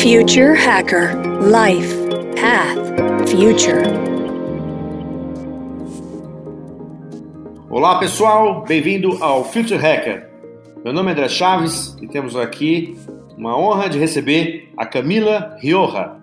Future 0.00 0.54
Hacker 0.54 1.14
Life 1.42 1.94
Path 2.40 3.28
Future. 3.28 3.82
Olá 7.68 7.98
pessoal, 7.98 8.64
bem-vindo 8.64 9.22
ao 9.22 9.44
Future 9.44 9.78
Hacker. 9.78 10.26
Meu 10.82 10.94
nome 10.94 11.10
é 11.10 11.12
André 11.12 11.28
Chaves 11.28 11.94
e 12.00 12.06
temos 12.06 12.34
aqui 12.34 12.96
uma 13.36 13.54
honra 13.58 13.90
de 13.90 13.98
receber 13.98 14.72
a 14.74 14.86
Camila 14.86 15.54
Rioja. 15.60 16.16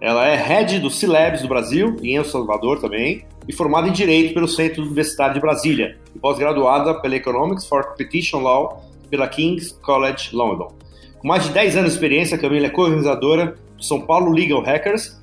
Ela 0.00 0.26
é 0.26 0.34
head 0.34 0.80
do 0.80 0.90
C-Labs 0.90 1.42
do 1.42 1.48
Brasil 1.48 1.96
e 2.02 2.10
em 2.10 2.16
El 2.16 2.24
Salvador 2.24 2.80
também, 2.80 3.24
e 3.46 3.52
formada 3.52 3.86
em 3.86 3.92
Direito 3.92 4.34
pelo 4.34 4.48
Centro 4.48 4.82
Universitário 4.82 5.34
de 5.34 5.40
Brasília, 5.40 5.96
e 6.12 6.18
pós-graduada 6.18 7.00
pela 7.00 7.14
Economics 7.14 7.68
for 7.68 7.84
Competition 7.84 8.40
Law 8.40 8.84
pela 9.08 9.28
King's 9.28 9.70
College 9.80 10.30
London. 10.34 10.85
Com 11.18 11.28
mais 11.28 11.44
de 11.44 11.50
10 11.50 11.76
anos 11.76 11.90
de 11.90 11.96
experiência, 11.96 12.36
a 12.36 12.40
Camila 12.40 12.66
é 12.66 12.70
co-organizadora 12.70 13.56
do 13.76 13.82
São 13.82 14.00
Paulo 14.00 14.30
Legal 14.30 14.60
Hackers, 14.60 15.20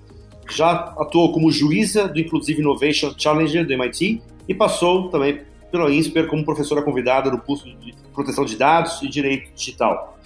já 0.52 0.94
atuou 0.98 1.32
como 1.32 1.52
juíza 1.52 2.08
do 2.08 2.20
Inclusive 2.20 2.62
Innovation 2.62 3.14
Challenger 3.18 3.66
do 3.66 3.74
MIT 3.74 4.22
e 4.48 4.54
passou 4.54 5.10
também 5.10 5.42
pela 5.72 5.92
INSPER 5.92 6.28
como 6.28 6.46
professora 6.46 6.82
convidada 6.82 7.32
no 7.32 7.40
curso 7.40 7.66
de 7.66 7.94
proteção 8.14 8.46
de 8.46 8.56
dados 8.56 9.02
e 9.02 9.08
direito 9.08 9.52
digital. 9.56 10.18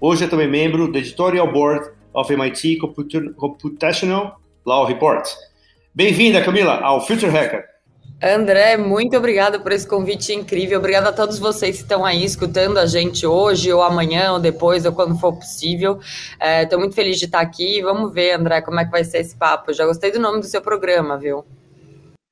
Hoje 0.00 0.24
é 0.24 0.26
também 0.26 0.48
membro 0.48 0.90
do 0.90 0.98
Editorial 0.98 1.50
Board 1.50 1.90
of 2.12 2.32
MIT 2.32 2.78
Computational 3.36 4.40
Law 4.64 4.86
Report. 4.86 5.26
Bem-vinda, 5.94 6.42
Camila, 6.42 6.80
ao 6.80 7.06
Future 7.06 7.30
Hacker. 7.30 7.75
André, 8.22 8.78
muito 8.78 9.14
obrigada 9.14 9.58
por 9.58 9.72
esse 9.72 9.86
convite 9.86 10.32
incrível. 10.32 10.78
Obrigada 10.78 11.10
a 11.10 11.12
todos 11.12 11.38
vocês 11.38 11.76
que 11.76 11.82
estão 11.82 12.02
aí 12.02 12.24
escutando 12.24 12.78
a 12.78 12.86
gente 12.86 13.26
hoje, 13.26 13.70
ou 13.70 13.82
amanhã, 13.82 14.32
ou 14.32 14.40
depois, 14.40 14.86
ou 14.86 14.92
quando 14.92 15.18
for 15.18 15.34
possível. 15.34 16.00
Estou 16.62 16.78
é, 16.78 16.80
muito 16.80 16.94
feliz 16.94 17.18
de 17.18 17.26
estar 17.26 17.40
aqui. 17.40 17.82
Vamos 17.82 18.14
ver, 18.14 18.32
André, 18.32 18.62
como 18.62 18.80
é 18.80 18.86
que 18.86 18.90
vai 18.90 19.04
ser 19.04 19.18
esse 19.18 19.36
papo. 19.36 19.74
já 19.74 19.84
gostei 19.84 20.10
do 20.10 20.18
nome 20.18 20.40
do 20.40 20.46
seu 20.46 20.62
programa, 20.62 21.18
viu? 21.18 21.44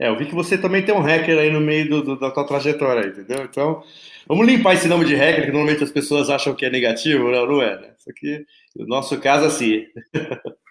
É, 0.00 0.08
eu 0.08 0.16
vi 0.16 0.24
que 0.24 0.34
você 0.34 0.56
também 0.56 0.82
tem 0.82 0.94
um 0.94 1.02
hacker 1.02 1.38
aí 1.38 1.50
no 1.50 1.60
meio 1.60 1.88
do, 1.88 2.02
do, 2.02 2.18
da 2.18 2.30
tua 2.30 2.46
trajetória, 2.46 3.06
entendeu? 3.06 3.44
Então, 3.44 3.82
vamos 4.26 4.46
limpar 4.46 4.74
esse 4.74 4.88
nome 4.88 5.04
de 5.04 5.14
hacker, 5.14 5.44
que 5.44 5.52
normalmente 5.52 5.84
as 5.84 5.92
pessoas 5.92 6.30
acham 6.30 6.54
que 6.54 6.64
é 6.64 6.70
negativo, 6.70 7.30
não, 7.30 7.46
não 7.46 7.62
é, 7.62 7.78
né? 7.78 7.88
Isso 7.98 8.10
aqui, 8.10 8.44
no 8.74 8.86
nosso 8.86 9.20
caso, 9.20 9.44
assim. 9.44 9.84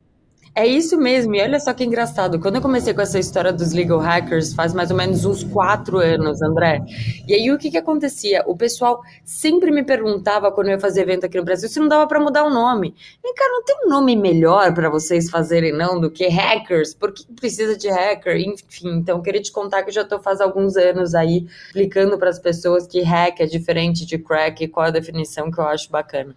É 0.56 0.68
isso 0.68 0.96
mesmo, 1.00 1.34
e 1.34 1.42
olha 1.42 1.60
só 1.60 1.74
que 1.74 1.84
engraçado. 1.84 2.40
Quando 2.40 2.58
eu 2.58 2.62
comecei 2.62 2.94
com 2.94 3.02
essa 3.02 3.18
história 3.18 3.52
dos 3.52 3.74
legal 3.74 3.98
hackers, 3.98 4.54
faz 4.54 4.72
mais 4.72 4.92
ou 4.92 4.98
menos 4.98 5.26
uns 5.26 5.44
quatro 5.44 5.98
anos, 5.98 6.44
André. 6.44 6.80
E 7.28 7.34
aí 7.34 7.52
o 7.52 7.58
que 7.58 7.72
que 7.72 7.78
acontecia? 7.78 8.44
O 8.46 8.56
pessoal 8.56 9.02
sempre 9.26 9.72
me 9.72 9.84
perguntava 9.84 10.52
quando 10.52 10.68
eu 10.68 10.74
ia 10.74 10.80
fazer 10.80 11.02
evento 11.02 11.26
aqui 11.26 11.40
no 11.40 11.44
Brasil 11.44 11.68
se 11.68 11.80
não 11.80 11.88
dava 11.88 12.06
para 12.06 12.20
mudar 12.20 12.44
o 12.44 12.52
nome. 12.52 12.94
E 13.24 13.34
cara, 13.34 13.52
não 13.52 13.64
tem 13.64 13.78
um 13.84 13.90
nome 13.90 14.16
melhor 14.16 14.72
para 14.76 14.92
vocês 14.92 15.28
fazerem 15.28 15.72
não 15.72 16.00
do 16.00 16.12
que 16.12 16.28
hackers? 16.28 16.94
Por 16.94 17.12
que 17.12 17.26
precisa 17.34 17.76
de 17.76 17.90
hacker? 17.90 18.38
Enfim, 18.38 18.98
então 19.00 19.24
queria 19.24 19.42
te 19.42 19.52
contar 19.52 19.82
que 19.82 19.90
eu 19.90 19.94
já 19.94 20.02
estou 20.04 20.20
faz 20.20 20.40
alguns 20.40 20.78
anos 20.78 21.16
aí 21.16 21.48
explicando 21.66 22.16
para 22.20 22.30
as 22.30 22.38
pessoas 22.38 22.86
que 22.86 23.02
hack 23.02 23.40
é 23.40 23.48
diferente 23.48 24.06
de 24.06 24.20
crack 24.20 24.64
e 24.64 24.68
qual 24.68 24.86
é 24.86 24.90
a 24.90 24.92
definição 24.92 25.50
que 25.50 25.60
eu 25.60 25.66
acho 25.66 25.90
bacana. 25.90 26.36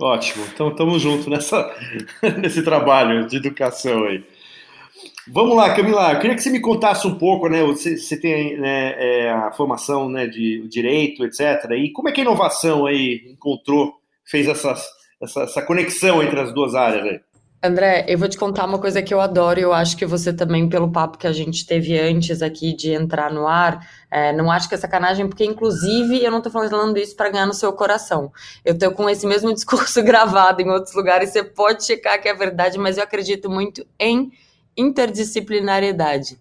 Ótimo, 0.00 0.44
então 0.52 0.68
estamos 0.68 1.02
juntos 1.02 1.26
nessa, 1.26 1.74
nesse 2.40 2.62
trabalho 2.62 3.26
de 3.26 3.36
educação 3.36 4.04
aí. 4.04 4.24
Vamos 5.28 5.56
lá, 5.56 5.74
Camila, 5.74 6.12
eu 6.12 6.18
queria 6.18 6.34
que 6.34 6.42
você 6.42 6.50
me 6.50 6.60
contasse 6.60 7.06
um 7.06 7.14
pouco, 7.14 7.48
né? 7.48 7.62
Você, 7.62 7.96
você 7.96 8.18
tem 8.18 8.58
né, 8.58 8.94
é, 8.96 9.30
a 9.30 9.52
formação 9.52 10.08
né, 10.08 10.26
de 10.26 10.66
direito, 10.68 11.24
etc. 11.24 11.70
E 11.76 11.90
como 11.92 12.08
é 12.08 12.12
que 12.12 12.20
a 12.20 12.24
inovação 12.24 12.86
aí 12.86 13.22
encontrou, 13.30 13.94
fez 14.24 14.48
essas, 14.48 14.84
essa, 15.20 15.42
essa 15.42 15.62
conexão 15.62 16.22
entre 16.22 16.40
as 16.40 16.52
duas 16.52 16.74
áreas 16.74 17.04
aí? 17.04 17.20
André, 17.64 18.04
eu 18.08 18.18
vou 18.18 18.28
te 18.28 18.36
contar 18.36 18.64
uma 18.64 18.80
coisa 18.80 19.00
que 19.00 19.14
eu 19.14 19.20
adoro 19.20 19.60
e 19.60 19.62
eu 19.62 19.72
acho 19.72 19.96
que 19.96 20.04
você 20.04 20.32
também, 20.32 20.68
pelo 20.68 20.90
papo 20.90 21.16
que 21.16 21.28
a 21.28 21.32
gente 21.32 21.64
teve 21.64 21.96
antes 21.96 22.42
aqui 22.42 22.74
de 22.74 22.90
entrar 22.90 23.32
no 23.32 23.46
ar, 23.46 23.86
é, 24.10 24.32
não 24.32 24.50
acho 24.50 24.68
que 24.68 24.74
é 24.74 24.78
sacanagem, 24.78 25.28
porque 25.28 25.44
inclusive 25.44 26.24
eu 26.24 26.30
não 26.32 26.38
estou 26.38 26.50
falando 26.50 26.98
isso 26.98 27.14
para 27.14 27.30
ganhar 27.30 27.46
no 27.46 27.54
seu 27.54 27.72
coração. 27.72 28.32
Eu 28.64 28.74
estou 28.74 28.90
com 28.90 29.08
esse 29.08 29.24
mesmo 29.28 29.54
discurso 29.54 30.02
gravado 30.02 30.60
em 30.60 30.68
outros 30.68 30.92
lugares, 30.92 31.30
você 31.30 31.44
pode 31.44 31.84
checar 31.84 32.20
que 32.20 32.28
é 32.28 32.34
verdade, 32.34 32.76
mas 32.78 32.96
eu 32.96 33.04
acredito 33.04 33.48
muito 33.48 33.86
em 33.96 34.32
interdisciplinariedade. 34.76 36.38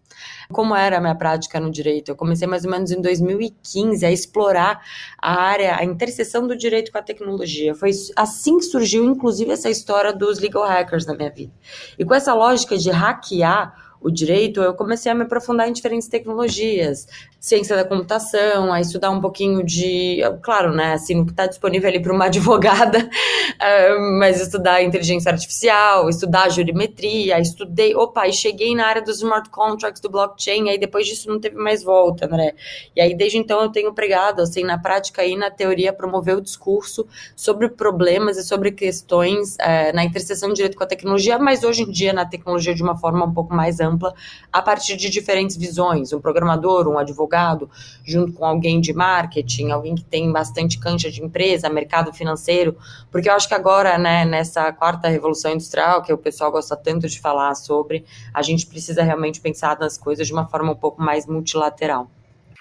Como 0.51 0.75
era 0.75 0.97
a 0.97 1.01
minha 1.01 1.15
prática 1.15 1.59
no 1.59 1.71
direito? 1.71 2.09
Eu 2.09 2.15
comecei 2.15 2.47
mais 2.47 2.65
ou 2.65 2.71
menos 2.71 2.91
em 2.91 3.01
2015 3.01 4.05
a 4.05 4.11
explorar 4.11 4.81
a 5.17 5.41
área, 5.41 5.75
a 5.75 5.83
interseção 5.83 6.47
do 6.47 6.55
direito 6.55 6.91
com 6.91 6.97
a 6.97 7.01
tecnologia. 7.01 7.73
Foi 7.73 7.91
assim 8.15 8.57
que 8.57 8.65
surgiu, 8.65 9.05
inclusive, 9.05 9.51
essa 9.51 9.69
história 9.69 10.13
dos 10.13 10.39
legal 10.39 10.65
hackers 10.65 11.05
na 11.05 11.15
minha 11.15 11.29
vida. 11.29 11.53
E 11.97 12.05
com 12.05 12.13
essa 12.13 12.33
lógica 12.33 12.77
de 12.77 12.89
hackear 12.89 13.73
o 14.01 14.09
direito, 14.09 14.61
eu 14.61 14.73
comecei 14.73 15.11
a 15.11 15.15
me 15.15 15.23
aprofundar 15.23 15.69
em 15.69 15.73
diferentes 15.73 16.07
tecnologias, 16.07 17.07
ciência 17.41 17.75
da 17.75 17.83
computação, 17.83 18.71
a 18.71 18.79
estudar 18.79 19.09
um 19.09 19.19
pouquinho 19.19 19.63
de, 19.63 20.19
claro, 20.43 20.71
né, 20.71 20.93
assim, 20.93 21.19
o 21.19 21.25
que 21.25 21.31
está 21.31 21.47
disponível 21.47 21.89
ali 21.89 21.99
para 21.99 22.13
uma 22.13 22.25
advogada, 22.29 22.99
uh, 22.99 24.19
mas 24.19 24.39
estudar 24.39 24.83
inteligência 24.83 25.31
artificial, 25.31 26.07
estudar 26.07 26.49
jurimetria, 26.49 27.39
estudei, 27.39 27.95
opa, 27.95 28.27
e 28.27 28.31
cheguei 28.31 28.75
na 28.75 28.85
área 28.85 29.01
dos 29.01 29.17
smart 29.17 29.49
contracts, 29.49 29.99
do 29.99 30.07
blockchain, 30.07 30.69
aí 30.69 30.77
depois 30.77 31.07
disso 31.07 31.27
não 31.27 31.39
teve 31.39 31.55
mais 31.55 31.83
volta, 31.83 32.27
né, 32.27 32.53
e 32.95 33.01
aí 33.01 33.15
desde 33.15 33.39
então 33.39 33.59
eu 33.63 33.69
tenho 33.69 33.91
pregado, 33.91 34.43
assim, 34.43 34.63
na 34.63 34.77
prática 34.77 35.25
e 35.25 35.35
na 35.35 35.49
teoria, 35.49 35.91
promover 35.91 36.37
o 36.37 36.41
discurso 36.41 37.07
sobre 37.35 37.69
problemas 37.69 38.37
e 38.37 38.43
sobre 38.43 38.71
questões 38.71 39.55
uh, 39.55 39.95
na 39.95 40.03
interseção 40.03 40.49
do 40.49 40.53
direito 40.53 40.77
com 40.77 40.83
a 40.83 40.87
tecnologia, 40.87 41.39
mas 41.39 41.63
hoje 41.63 41.81
em 41.81 41.91
dia 41.91 42.13
na 42.13 42.23
tecnologia 42.23 42.75
de 42.75 42.83
uma 42.83 42.95
forma 42.95 43.25
um 43.25 43.33
pouco 43.33 43.51
mais 43.51 43.79
ampla, 43.79 44.13
a 44.53 44.61
partir 44.61 44.95
de 44.95 45.09
diferentes 45.09 45.57
visões, 45.57 46.13
um 46.13 46.21
programador, 46.21 46.87
um 46.87 46.99
advogado, 46.99 47.30
advogado, 47.31 47.69
junto 48.05 48.33
com 48.33 48.45
alguém 48.45 48.81
de 48.81 48.93
marketing, 48.93 49.71
alguém 49.71 49.95
que 49.95 50.03
tem 50.03 50.31
bastante 50.31 50.77
cancha 50.77 51.09
de 51.09 51.23
empresa, 51.23 51.69
mercado 51.69 52.13
financeiro, 52.13 52.77
porque 53.09 53.29
eu 53.29 53.33
acho 53.33 53.47
que 53.47 53.53
agora, 53.53 53.97
né, 53.97 54.25
nessa 54.25 54.71
quarta 54.73 55.07
revolução 55.07 55.53
industrial, 55.53 56.01
que 56.01 56.11
o 56.11 56.17
pessoal 56.17 56.51
gosta 56.51 56.75
tanto 56.75 57.07
de 57.07 57.19
falar 57.19 57.55
sobre, 57.55 58.03
a 58.33 58.41
gente 58.41 58.65
precisa 58.67 59.01
realmente 59.01 59.39
pensar 59.39 59.79
nas 59.79 59.97
coisas 59.97 60.27
de 60.27 60.33
uma 60.33 60.45
forma 60.47 60.73
um 60.73 60.75
pouco 60.75 61.01
mais 61.01 61.25
multilateral. 61.25 62.09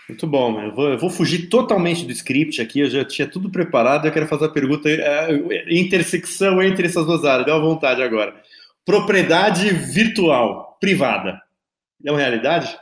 Muito 0.08 0.26
bom, 0.26 0.60
eu 0.60 0.74
vou, 0.74 0.88
eu 0.88 0.98
vou, 0.98 1.10
fugir 1.10 1.48
totalmente 1.48 2.04
do 2.04 2.10
script 2.10 2.60
aqui, 2.60 2.80
eu 2.80 2.90
já 2.90 3.04
tinha 3.04 3.28
tudo 3.28 3.48
preparado, 3.48 4.06
eu 4.06 4.12
quero 4.12 4.26
fazer 4.26 4.46
a 4.46 4.48
pergunta, 4.48 4.88
é, 4.88 5.28
intersecção 5.68 6.60
entre 6.60 6.88
essas 6.88 7.06
duas 7.06 7.24
áreas, 7.24 7.46
dá 7.46 7.56
uma 7.56 7.64
vontade 7.64 8.02
agora. 8.02 8.34
Propriedade 8.84 9.70
virtual, 9.70 10.76
privada, 10.80 11.40
é 12.04 12.10
uma 12.10 12.18
realidade? 12.18 12.76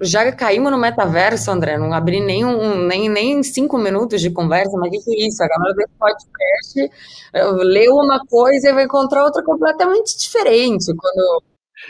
Já 0.00 0.30
caímos 0.32 0.70
no 0.70 0.78
metaverso, 0.78 1.50
André. 1.50 1.76
Não 1.76 1.92
abri 1.92 2.20
nem, 2.20 2.44
um, 2.44 2.86
nem, 2.86 3.08
nem 3.08 3.42
cinco 3.42 3.78
minutos 3.78 4.20
de 4.20 4.30
conversa, 4.30 4.76
mas 4.78 4.88
o 4.88 5.04
que 5.04 5.10
é 5.10 5.26
isso? 5.26 5.42
A 5.42 5.48
galera 5.48 5.74
desse 5.74 5.92
podcast 5.98 6.90
leu 7.64 7.94
uma 7.94 8.20
coisa 8.26 8.70
e 8.70 8.72
vai 8.72 8.84
encontrar 8.84 9.24
outra 9.24 9.42
completamente 9.42 10.18
diferente. 10.18 10.94
Quando... 10.96 11.42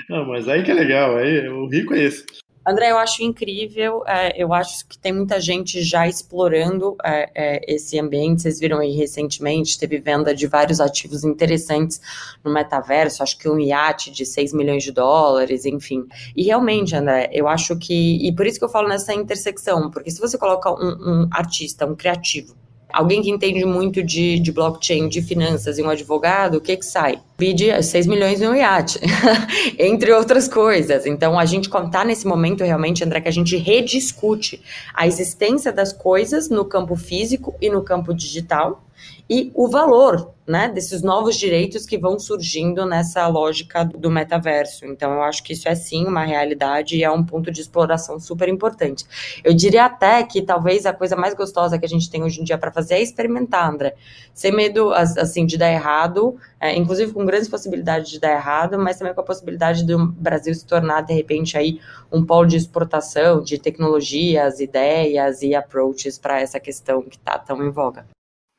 Não, 0.09 0.27
mas 0.27 0.49
aí 0.49 0.63
que 0.63 0.71
é 0.71 0.75
legal, 0.75 1.17
aí 1.17 1.49
o 1.49 1.69
rico 1.69 1.95
é 1.95 2.03
esse. 2.03 2.25
André, 2.71 2.93
eu 2.93 2.99
acho 2.99 3.23
incrível, 3.23 4.05
é, 4.07 4.41
eu 4.41 4.55
acho 4.55 4.87
que 4.87 4.97
tem 4.97 5.13
muita 5.13 5.41
gente 5.41 5.83
já 5.83 6.07
explorando 6.07 6.97
é, 7.05 7.31
é, 7.35 7.75
esse 7.75 7.99
ambiente. 7.99 8.43
Vocês 8.43 8.61
viram 8.61 8.79
aí 8.79 8.93
recentemente, 8.93 9.79
teve 9.79 9.99
venda 9.99 10.33
de 10.33 10.47
vários 10.47 10.81
ativos 10.81 11.25
interessantes 11.25 12.01
no 12.45 12.53
metaverso, 12.53 13.23
acho 13.23 13.37
que 13.37 13.49
um 13.49 13.59
iate 13.59 14.13
de 14.13 14.25
6 14.25 14.53
milhões 14.53 14.85
de 14.85 14.93
dólares, 14.93 15.65
enfim. 15.65 16.07
E 16.37 16.45
realmente, 16.45 16.95
André, 16.95 17.29
eu 17.33 17.49
acho 17.49 17.77
que. 17.77 18.25
E 18.25 18.33
por 18.33 18.47
isso 18.47 18.59
que 18.59 18.65
eu 18.65 18.69
falo 18.69 18.89
nessa 18.89 19.13
intersecção, 19.13 19.91
porque 19.91 20.11
se 20.11 20.21
você 20.21 20.39
coloca 20.39 20.71
um, 20.71 21.25
um 21.25 21.29
artista, 21.33 21.85
um 21.87 21.97
criativo, 21.97 22.55
alguém 22.93 23.23
que 23.23 23.31
entende 23.31 23.65
muito 23.65 24.03
de, 24.03 24.39
de 24.39 24.53
blockchain, 24.53 25.09
de 25.09 25.23
finanças 25.23 25.79
e 25.79 25.83
um 25.83 25.89
advogado, 25.89 26.57
o 26.57 26.61
que 26.61 26.77
que 26.77 26.85
sai? 26.85 27.21
Bid 27.39 27.83
6 27.83 28.07
milhões 28.07 28.41
no 28.41 28.55
iate, 28.55 29.01
entre 29.79 30.13
outras 30.13 30.47
coisas. 30.47 31.07
Então, 31.07 31.39
a 31.39 31.45
gente 31.45 31.69
está 31.69 32.05
nesse 32.05 32.27
momento 32.27 32.63
realmente, 32.63 33.03
André, 33.03 33.21
que 33.21 33.29
a 33.29 33.33
gente 33.33 33.57
rediscute 33.57 34.61
a 34.95 35.07
existência 35.07 35.73
das 35.73 35.93
coisas 35.93 36.51
no 36.51 36.65
campo 36.65 36.97
físico 36.97 37.55
e 37.61 37.71
no 37.71 37.83
campo 37.83 38.13
digital 38.13 38.83
e 39.29 39.51
o 39.55 39.69
valor 39.69 40.35
né, 40.51 40.69
desses 40.69 41.01
novos 41.01 41.37
direitos 41.37 41.87
que 41.87 41.97
vão 41.97 42.19
surgindo 42.19 42.85
nessa 42.85 43.29
lógica 43.29 43.85
do 43.85 44.11
metaverso. 44.11 44.85
Então, 44.85 45.13
eu 45.13 45.23
acho 45.23 45.45
que 45.45 45.53
isso 45.53 45.69
é 45.69 45.77
sim 45.77 46.05
uma 46.05 46.25
realidade 46.25 46.97
e 46.97 47.05
é 47.05 47.11
um 47.11 47.25
ponto 47.25 47.53
de 47.53 47.61
exploração 47.61 48.19
super 48.19 48.49
importante. 48.49 49.05
Eu 49.45 49.55
diria 49.55 49.85
até 49.85 50.25
que 50.25 50.43
talvez 50.43 50.87
a 50.87 50.93
coisa 50.93 51.15
mais 51.15 51.35
gostosa 51.35 51.79
que 51.79 51.87
a 51.87 51.89
gente 51.89 52.11
tem 52.11 52.25
hoje 52.25 52.41
em 52.41 52.45
dia 52.45 52.59
para 52.59 52.73
fazer 52.73 52.95
é 52.95 53.01
experimentar, 53.01 53.71
André. 53.71 53.95
Sem 54.35 54.51
medo, 54.51 54.93
assim, 54.93 55.47
de 55.47 55.57
dar 55.57 55.71
errado, 55.71 56.37
é, 56.59 56.77
inclusive 56.77 57.13
com 57.13 57.25
grandes 57.25 57.49
possibilidades 57.49 58.11
de 58.11 58.19
dar 58.19 58.33
errado, 58.33 58.77
mas 58.77 58.99
também 58.99 59.15
com 59.15 59.21
a 59.21 59.25
possibilidade 59.25 59.85
do 59.85 60.05
Brasil 60.05 60.53
se 60.53 60.67
tornar, 60.67 61.03
de 61.03 61.15
repente, 61.15 61.57
aí 61.57 61.81
um 62.11 62.27
polo 62.27 62.47
de 62.47 62.57
exportação 62.57 63.41
de 63.41 63.57
tecnologias, 63.57 64.59
ideias 64.59 65.43
e 65.43 65.55
approaches 65.55 66.19
para 66.19 66.41
essa 66.41 66.59
questão 66.59 67.03
que 67.03 67.17
está 67.17 67.39
tão 67.39 67.65
em 67.65 67.71
voga. 67.71 68.05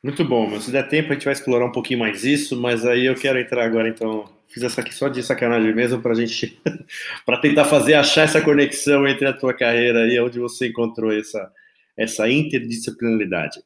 Muito 0.03 0.25
bom, 0.25 0.49
mas 0.49 0.63
se 0.63 0.71
der 0.71 0.87
tempo 0.87 1.11
a 1.11 1.13
gente 1.13 1.25
vai 1.25 1.33
explorar 1.33 1.65
um 1.65 1.71
pouquinho 1.71 1.99
mais 1.99 2.23
isso, 2.23 2.59
mas 2.59 2.83
aí 2.85 3.05
eu 3.05 3.15
quero 3.15 3.39
entrar 3.39 3.63
agora 3.63 3.87
então. 3.87 4.25
Fiz 4.47 4.63
essa 4.63 4.81
aqui 4.81 4.93
só 4.93 5.07
de 5.07 5.23
sacanagem 5.23 5.73
mesmo 5.73 6.01
para 6.01 6.13
gente, 6.13 6.59
para 7.25 7.37
tentar 7.37 7.63
fazer 7.63 7.93
achar 7.93 8.23
essa 8.23 8.41
conexão 8.41 9.07
entre 9.07 9.25
a 9.25 9.31
tua 9.31 9.53
carreira 9.53 10.05
e 10.07 10.19
onde 10.19 10.39
você 10.39 10.67
encontrou 10.67 11.09
essa, 11.13 11.49
essa 11.95 12.29
interdisciplinaridade. 12.29 13.61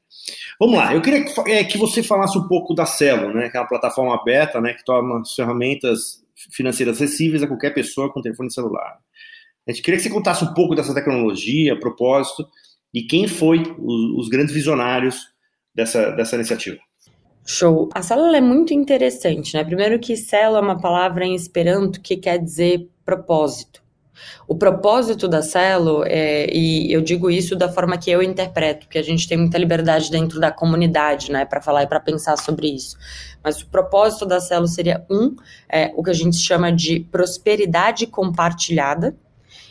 Vamos 0.59 0.75
lá, 0.75 0.93
eu 0.93 1.01
queria 1.01 1.23
que, 1.23 1.51
é, 1.51 1.63
que 1.63 1.77
você 1.77 2.03
falasse 2.03 2.38
um 2.38 2.47
pouco 2.47 2.75
da 2.75 2.85
Celo, 2.85 3.33
né, 3.33 3.49
que 3.49 3.57
é 3.57 3.59
uma 3.59 3.67
plataforma 3.67 4.13
aberta, 4.13 4.61
né, 4.61 4.73
que 4.73 4.85
torna 4.85 5.21
as 5.21 5.33
ferramentas 5.33 6.23
financeiras 6.51 6.97
acessíveis 6.97 7.41
a 7.41 7.47
qualquer 7.47 7.73
pessoa 7.73 8.11
com 8.13 8.21
telefone 8.21 8.53
celular. 8.53 8.99
A 9.67 9.71
gente 9.71 9.81
queria 9.81 9.97
que 9.97 10.03
você 10.03 10.09
contasse 10.11 10.43
um 10.43 10.53
pouco 10.53 10.75
dessa 10.75 10.93
tecnologia, 10.93 11.79
propósito, 11.79 12.47
e 12.93 13.01
quem 13.03 13.27
foi 13.27 13.63
os, 13.79 14.25
os 14.25 14.29
grandes 14.29 14.53
visionários 14.53 15.33
dessa, 15.75 16.12
dessa 16.12 16.36
iniciativa. 16.36 16.77
Show. 17.45 17.89
A 17.94 18.01
célula 18.01 18.38
é 18.38 18.42
muito 18.42 18.74
interessante, 18.74 19.56
né? 19.56 19.63
Primeiro 19.63 20.00
que 20.00 20.18
célula 20.18 20.60
é 20.60 20.62
uma 20.62 20.80
palavra 20.80 21.25
em 21.25 21.36
esperanto 21.36 22.01
que 22.01 22.18
quer 22.18 22.39
dizer 22.39 22.89
propósito. 23.06 23.83
O 24.48 24.56
propósito 24.56 25.27
da 25.27 25.42
célula, 25.42 26.07
é, 26.07 26.50
e 26.51 26.92
eu 26.92 27.01
digo 27.01 27.30
isso 27.30 27.56
da 27.56 27.69
forma 27.69 27.98
que 27.98 28.10
eu 28.10 28.24
interpreto, 28.24 28.86
porque 28.86 28.98
a 28.98 29.04
gente 29.04 29.27
tem 29.27 29.38
muita 29.38 29.57
liberdade 29.57 30.10
dentro 30.10 30.39
da 30.39 30.51
comunidade, 30.51 31.31
né, 31.31 31.45
para 31.45 31.62
falar 31.62 31.83
e 31.83 31.88
para 31.88 32.00
pensar 32.00 32.38
sobre 32.38 32.68
isso. 32.74 32.98
Mas 33.44 33.62
o 33.62 33.68
propósito 33.68 34.25
da 34.25 34.39
célula 34.39 34.68
seria 34.68 35.06
um, 35.10 35.36
é, 35.69 35.92
o 35.95 36.01
que 36.01 36.10
a 36.10 36.13
gente 36.13 36.38
chama 36.38 36.72
de 36.72 37.01
prosperidade 37.12 38.07
compartilhada, 38.07 39.16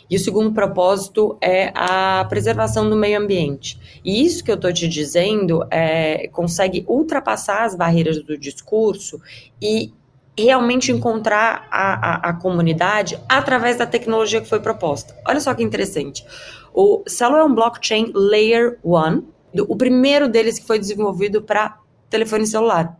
e 0.09 0.15
o 0.15 0.19
segundo 0.19 0.51
propósito 0.53 1.37
é 1.41 1.71
a 1.75 2.25
preservação 2.29 2.89
do 2.89 2.95
meio 2.95 3.19
ambiente. 3.19 4.01
E 4.03 4.23
isso 4.25 4.43
que 4.43 4.51
eu 4.51 4.55
estou 4.55 4.71
te 4.71 4.87
dizendo 4.87 5.65
é, 5.71 6.27
consegue 6.29 6.85
ultrapassar 6.87 7.63
as 7.63 7.75
barreiras 7.75 8.23
do 8.23 8.37
discurso 8.37 9.19
e 9.61 9.93
realmente 10.37 10.91
encontrar 10.91 11.67
a, 11.71 11.93
a, 11.93 12.29
a, 12.29 12.33
comunidade 12.33 13.17
através 13.29 13.77
da 13.77 13.85
tecnologia 13.85 14.41
que 14.41 14.49
foi 14.49 14.59
proposta. 14.59 15.15
Olha 15.25 15.39
só 15.39 15.53
que 15.53 15.63
interessante. 15.63 16.25
O 16.73 17.03
Celo 17.07 17.37
é 17.37 17.43
um 17.43 17.55
blockchain 17.55 18.11
Layer 18.13 18.77
1, 18.83 19.23
o 19.61 19.77
primeiro 19.77 20.27
deles 20.27 20.59
que 20.59 20.67
foi 20.67 20.77
desenvolvido 20.77 21.41
para 21.41 21.79
telefone 22.09 22.45
celular. 22.45 22.99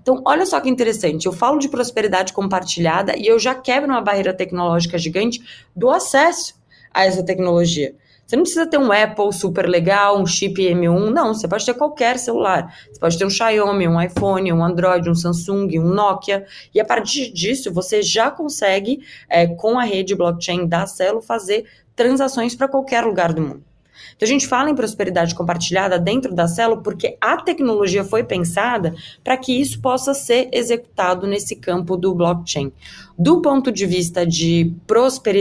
Então, 0.00 0.22
olha 0.24 0.46
só 0.46 0.60
que 0.60 0.68
interessante. 0.68 1.26
Eu 1.26 1.32
falo 1.32 1.58
de 1.58 1.68
prosperidade 1.68 2.32
compartilhada 2.32 3.16
e 3.16 3.26
eu 3.26 3.38
já 3.38 3.54
quebro 3.54 3.90
uma 3.90 4.00
barreira 4.00 4.32
tecnológica 4.32 4.98
gigante 4.98 5.40
do 5.74 5.90
acesso 5.90 6.54
a 6.92 7.04
essa 7.04 7.22
tecnologia. 7.22 7.94
Você 8.30 8.36
não 8.36 8.44
precisa 8.44 8.64
ter 8.64 8.78
um 8.78 8.92
Apple 8.92 9.32
super 9.32 9.68
legal, 9.68 10.16
um 10.16 10.24
chip 10.24 10.62
M1, 10.62 11.10
não, 11.10 11.34
você 11.34 11.48
pode 11.48 11.66
ter 11.66 11.74
qualquer 11.74 12.16
celular. 12.16 12.72
Você 12.88 13.00
pode 13.00 13.18
ter 13.18 13.24
um 13.24 13.30
Xiaomi, 13.30 13.88
um 13.88 14.00
iPhone, 14.00 14.52
um 14.52 14.64
Android, 14.64 15.10
um 15.10 15.16
Samsung, 15.16 15.80
um 15.80 15.88
Nokia, 15.88 16.46
e 16.72 16.78
a 16.80 16.84
partir 16.84 17.32
disso 17.32 17.72
você 17.72 18.02
já 18.02 18.30
consegue, 18.30 19.00
é, 19.28 19.48
com 19.48 19.80
a 19.80 19.82
rede 19.82 20.14
blockchain 20.14 20.64
da 20.68 20.86
Celo, 20.86 21.20
fazer 21.20 21.66
transações 21.96 22.54
para 22.54 22.68
qualquer 22.68 23.04
lugar 23.04 23.32
do 23.32 23.42
mundo. 23.42 23.69
Então, 24.16 24.26
a 24.26 24.30
gente 24.30 24.46
fala 24.46 24.70
em 24.70 24.74
prosperidade 24.74 25.34
compartilhada 25.34 25.98
dentro 25.98 26.34
da 26.34 26.46
célula 26.46 26.82
porque 26.82 27.16
a 27.20 27.36
tecnologia 27.36 28.04
foi 28.04 28.24
pensada 28.24 28.94
para 29.22 29.36
que 29.36 29.60
isso 29.60 29.80
possa 29.80 30.14
ser 30.14 30.48
executado 30.52 31.26
nesse 31.26 31.56
campo 31.56 31.96
do 31.96 32.14
blockchain. 32.14 32.72
Do 33.18 33.42
ponto 33.42 33.70
de 33.70 33.84
vista 33.84 34.26
de, 34.26 34.74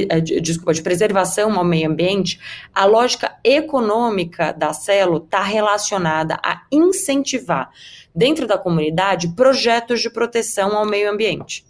eh, 0.10 0.20
de, 0.20 0.42
desculpa, 0.42 0.74
de 0.74 0.82
preservação 0.82 1.58
ao 1.58 1.64
meio 1.64 1.90
ambiente, 1.90 2.40
a 2.74 2.86
lógica 2.86 3.38
econômica 3.44 4.52
da 4.52 4.74
célula 4.74 5.20
está 5.24 5.42
relacionada 5.42 6.38
a 6.44 6.64
incentivar, 6.72 7.70
dentro 8.14 8.46
da 8.46 8.58
comunidade, 8.58 9.30
projetos 9.30 10.02
de 10.02 10.10
proteção 10.10 10.76
ao 10.76 10.86
meio 10.86 11.10
ambiente. 11.12 11.69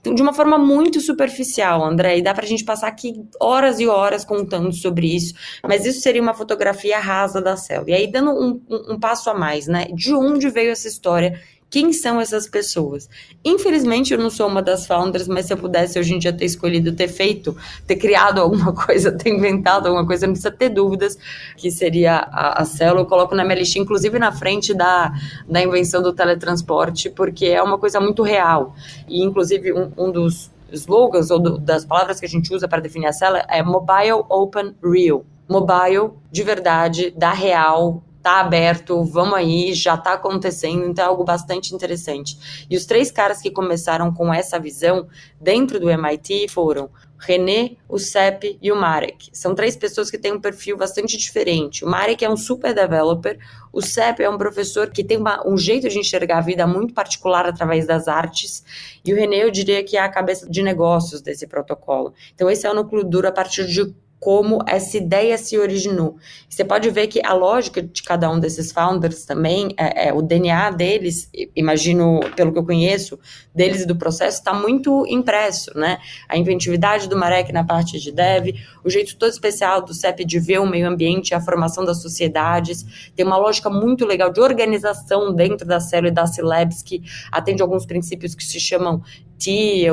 Então, 0.00 0.14
de 0.14 0.22
uma 0.22 0.32
forma 0.32 0.58
muito 0.58 1.00
superficial, 1.00 1.84
André, 1.84 2.18
e 2.18 2.22
dá 2.22 2.34
para 2.34 2.44
a 2.44 2.48
gente 2.48 2.64
passar 2.64 2.88
aqui 2.88 3.14
horas 3.40 3.80
e 3.80 3.86
horas 3.86 4.24
contando 4.24 4.72
sobre 4.72 5.14
isso, 5.14 5.34
mas 5.62 5.84
isso 5.84 6.00
seria 6.00 6.22
uma 6.22 6.34
fotografia 6.34 6.98
rasa 6.98 7.40
da 7.40 7.56
célula. 7.56 7.90
E 7.90 7.94
aí, 7.94 8.10
dando 8.10 8.30
um, 8.30 8.60
um, 8.68 8.94
um 8.94 9.00
passo 9.00 9.30
a 9.30 9.34
mais, 9.34 9.66
né? 9.66 9.86
De 9.94 10.14
onde 10.14 10.48
veio 10.48 10.70
essa 10.70 10.88
história 10.88 11.40
quem 11.70 11.92
são 11.92 12.20
essas 12.20 12.48
pessoas? 12.48 13.08
Infelizmente, 13.44 14.12
eu 14.12 14.18
não 14.18 14.28
sou 14.28 14.48
uma 14.48 14.60
das 14.60 14.86
founders, 14.86 15.28
mas 15.28 15.46
se 15.46 15.52
eu 15.52 15.56
pudesse 15.56 16.00
hoje 16.00 16.14
em 16.14 16.18
dia 16.18 16.32
ter 16.32 16.44
escolhido 16.44 16.92
ter 16.92 17.06
feito, 17.06 17.56
ter 17.86 17.94
criado 17.94 18.40
alguma 18.42 18.72
coisa, 18.74 19.12
ter 19.12 19.30
inventado 19.30 19.86
alguma 19.86 20.04
coisa, 20.04 20.26
não 20.26 20.34
precisa 20.34 20.50
ter 20.50 20.68
dúvidas 20.68 21.16
que 21.56 21.70
seria 21.70 22.16
a, 22.16 22.62
a 22.62 22.64
célula. 22.64 23.02
Eu 23.02 23.06
coloco 23.06 23.36
na 23.36 23.44
minha 23.44 23.60
lista, 23.60 23.78
inclusive 23.78 24.18
na 24.18 24.32
frente 24.32 24.74
da, 24.74 25.12
da 25.48 25.62
invenção 25.62 26.02
do 26.02 26.12
teletransporte, 26.12 27.08
porque 27.08 27.46
é 27.46 27.62
uma 27.62 27.78
coisa 27.78 28.00
muito 28.00 28.24
real. 28.24 28.74
E, 29.08 29.22
inclusive, 29.22 29.72
um, 29.72 29.92
um 29.96 30.10
dos 30.10 30.50
slogans 30.72 31.30
ou 31.30 31.38
do, 31.38 31.56
das 31.56 31.84
palavras 31.84 32.18
que 32.18 32.26
a 32.26 32.28
gente 32.28 32.52
usa 32.52 32.66
para 32.66 32.80
definir 32.80 33.06
a 33.06 33.12
célula 33.12 33.44
é 33.48 33.62
Mobile 33.62 34.24
Open 34.28 34.74
Real. 34.82 35.24
Mobile 35.48 36.10
de 36.30 36.42
verdade, 36.42 37.12
da 37.16 37.32
real, 37.32 38.02
tá 38.22 38.40
aberto, 38.40 39.02
vamos 39.04 39.34
aí, 39.34 39.72
já 39.72 39.96
tá 39.96 40.14
acontecendo, 40.14 40.84
então 40.86 41.04
é 41.04 41.08
algo 41.08 41.24
bastante 41.24 41.74
interessante. 41.74 42.66
E 42.68 42.76
os 42.76 42.84
três 42.84 43.10
caras 43.10 43.40
que 43.40 43.50
começaram 43.50 44.12
com 44.12 44.32
essa 44.32 44.58
visão 44.58 45.08
dentro 45.40 45.80
do 45.80 45.90
MIT 45.90 46.48
foram 46.48 46.90
René, 47.18 47.76
o 47.88 47.98
Sepp 47.98 48.58
e 48.60 48.72
o 48.72 48.76
Marek. 48.76 49.28
São 49.32 49.54
três 49.54 49.76
pessoas 49.76 50.10
que 50.10 50.16
têm 50.16 50.32
um 50.32 50.40
perfil 50.40 50.76
bastante 50.76 51.18
diferente. 51.18 51.84
O 51.84 51.88
Marek 51.88 52.24
é 52.24 52.30
um 52.30 52.36
super 52.36 52.74
developer, 52.74 53.38
o 53.72 53.82
Sepp 53.82 54.20
é 54.20 54.28
um 54.28 54.38
professor 54.38 54.90
que 54.90 55.04
tem 55.04 55.18
uma, 55.18 55.46
um 55.46 55.56
jeito 55.56 55.88
de 55.88 55.98
enxergar 55.98 56.38
a 56.38 56.42
vida 56.42 56.66
muito 56.66 56.94
particular 56.94 57.46
através 57.46 57.86
das 57.86 58.08
artes, 58.08 58.64
e 59.04 59.12
o 59.12 59.16
René 59.16 59.44
eu 59.44 59.50
diria 59.50 59.84
que 59.84 59.96
é 59.96 60.00
a 60.00 60.08
cabeça 60.08 60.48
de 60.48 60.62
negócios 60.62 61.20
desse 61.20 61.46
protocolo. 61.46 62.14
Então 62.34 62.50
esse 62.50 62.66
é 62.66 62.70
o 62.70 62.74
núcleo 62.74 63.04
duro 63.04 63.28
a 63.28 63.32
partir 63.32 63.66
de 63.66 63.94
como 64.20 64.62
essa 64.66 64.98
ideia 64.98 65.38
se 65.38 65.58
originou. 65.58 66.16
Você 66.46 66.62
pode 66.62 66.90
ver 66.90 67.06
que 67.06 67.24
a 67.24 67.32
lógica 67.32 67.80
de 67.82 68.02
cada 68.02 68.30
um 68.30 68.38
desses 68.38 68.70
founders 68.70 69.24
também, 69.24 69.74
é, 69.78 70.08
é, 70.08 70.12
o 70.12 70.20
DNA 70.20 70.70
deles, 70.72 71.30
imagino, 71.56 72.20
pelo 72.36 72.52
que 72.52 72.58
eu 72.58 72.64
conheço, 72.64 73.18
deles 73.54 73.80
e 73.80 73.86
do 73.86 73.96
processo, 73.96 74.38
está 74.38 74.52
muito 74.52 75.06
impresso, 75.08 75.76
né? 75.76 75.98
A 76.28 76.36
inventividade 76.36 77.08
do 77.08 77.16
Marek 77.16 77.50
na 77.50 77.64
parte 77.64 77.98
de 77.98 78.12
dev, 78.12 78.54
o 78.84 78.90
jeito 78.90 79.16
todo 79.16 79.30
especial 79.30 79.82
do 79.82 79.94
CEP 79.94 80.22
de 80.26 80.38
ver 80.38 80.60
o 80.60 80.66
meio 80.66 80.86
ambiente, 80.86 81.34
a 81.34 81.40
formação 81.40 81.82
das 81.82 82.02
sociedades, 82.02 83.10
tem 83.16 83.24
uma 83.24 83.38
lógica 83.38 83.70
muito 83.70 84.04
legal 84.04 84.30
de 84.30 84.40
organização 84.40 85.34
dentro 85.34 85.66
da 85.66 85.80
célula 85.80 86.08
e 86.08 86.14
da 86.14 86.26
C-Labs 86.26 86.82
que 86.82 87.02
atende 87.32 87.62
alguns 87.62 87.86
princípios 87.86 88.34
que 88.34 88.44
se 88.44 88.60
chamam 88.60 89.02
E, 89.48 89.86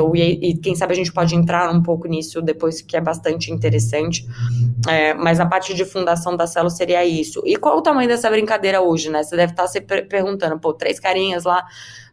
e, 0.50 0.56
quem 0.58 0.74
sabe 0.74 0.92
a 0.92 0.96
gente 0.96 1.12
pode 1.12 1.34
entrar 1.34 1.70
um 1.70 1.82
pouco 1.82 2.06
nisso 2.06 2.42
depois, 2.42 2.82
que 2.82 2.96
é 2.96 3.00
bastante 3.00 3.52
interessante. 3.52 4.26
É, 4.88 5.14
mas 5.14 5.40
a 5.40 5.46
parte 5.46 5.74
de 5.74 5.84
fundação 5.84 6.36
da 6.36 6.46
célula 6.46 6.70
seria 6.70 7.04
isso. 7.04 7.42
E 7.44 7.56
qual 7.56 7.78
o 7.78 7.82
tamanho 7.82 8.08
dessa 8.08 8.28
brincadeira 8.30 8.80
hoje, 8.80 9.10
né? 9.10 9.22
Você 9.22 9.36
deve 9.36 9.52
estar 9.52 9.66
se 9.66 9.80
perguntando, 9.80 10.58
pô, 10.58 10.72
três 10.72 11.00
carinhas 11.00 11.44
lá 11.44 11.64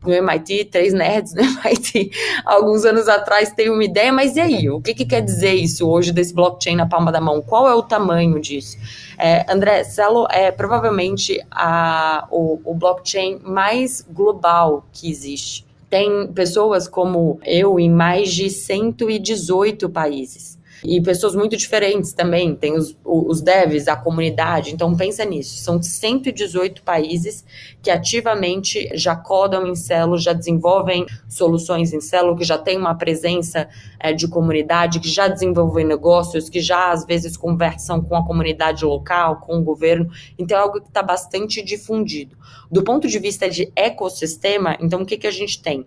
no 0.03 0.13
MIT, 0.13 0.65
três 0.65 0.93
nerds 0.93 1.33
no 1.33 1.41
MIT, 1.65 2.11
alguns 2.45 2.85
anos 2.85 3.07
atrás 3.07 3.51
tem 3.51 3.69
uma 3.69 3.83
ideia, 3.83 4.13
mas 4.13 4.35
e 4.35 4.41
aí? 4.41 4.69
O 4.69 4.79
que, 4.79 4.93
que 4.93 5.05
quer 5.05 5.21
dizer 5.21 5.53
isso 5.53 5.89
hoje 5.89 6.11
desse 6.11 6.33
blockchain 6.33 6.75
na 6.75 6.85
palma 6.85 7.11
da 7.11 7.19
mão? 7.19 7.41
Qual 7.41 7.67
é 7.67 7.73
o 7.73 7.81
tamanho 7.81 8.39
disso? 8.39 8.77
É, 9.17 9.51
André, 9.51 9.83
Celo 9.83 10.27
é 10.29 10.51
provavelmente 10.51 11.43
a, 11.49 12.27
o, 12.29 12.59
o 12.63 12.73
blockchain 12.73 13.39
mais 13.43 14.05
global 14.07 14.85
que 14.91 15.09
existe 15.09 15.64
tem 15.95 16.27
pessoas 16.27 16.89
como 16.89 17.39
eu 17.45 17.79
em 17.79 17.89
mais 17.89 18.33
de 18.33 18.49
118 18.49 19.89
países 19.89 20.54
e 20.87 21.01
pessoas 21.01 21.35
muito 21.35 21.57
diferentes 21.57 22.13
também. 22.13 22.55
Tem 22.55 22.75
os, 22.75 22.95
os 23.03 23.41
devs, 23.41 23.87
a 23.87 23.95
comunidade. 23.95 24.73
Então, 24.73 24.95
pensa 24.95 25.25
nisso. 25.25 25.57
São 25.57 25.81
118 25.81 26.83
países 26.83 27.45
que 27.81 27.89
ativamente 27.89 28.89
já 28.93 29.15
codam 29.15 29.67
em 29.67 29.75
Celo, 29.75 30.17
já 30.17 30.33
desenvolvem 30.33 31.05
soluções 31.27 31.93
em 31.93 32.01
Celo, 32.01 32.35
que 32.35 32.43
já 32.43 32.57
tem 32.57 32.77
uma 32.77 32.95
presença 32.95 33.67
é, 33.99 34.13
de 34.13 34.27
comunidade, 34.27 34.99
que 34.99 35.09
já 35.09 35.27
desenvolvem 35.27 35.85
negócios, 35.85 36.49
que 36.49 36.59
já 36.59 36.91
às 36.91 37.05
vezes 37.05 37.35
conversam 37.35 38.01
com 38.01 38.15
a 38.15 38.25
comunidade 38.25 38.85
local, 38.85 39.41
com 39.41 39.57
o 39.57 39.63
governo. 39.63 40.09
Então, 40.37 40.57
é 40.57 40.61
algo 40.61 40.81
que 40.81 40.87
está 40.87 41.01
bastante 41.01 41.63
difundido. 41.63 42.37
Do 42.71 42.83
ponto 42.83 43.07
de 43.07 43.19
vista 43.19 43.49
de 43.49 43.71
ecossistema, 43.75 44.77
então, 44.79 45.01
o 45.01 45.05
que, 45.05 45.17
que 45.17 45.27
a 45.27 45.31
gente 45.31 45.61
tem? 45.61 45.85